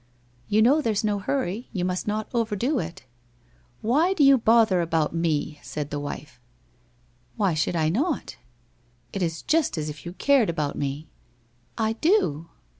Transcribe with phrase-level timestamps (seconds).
[0.47, 1.69] 1 You know there's no hurry.
[1.73, 3.05] You must not overdo it.''
[3.83, 6.39] Why do you bother about me?' said the wife.
[6.87, 8.35] < Why should I not?'
[9.13, 11.07] 1 It is just as if you cared about me.'
[11.45, 12.49] < I do.'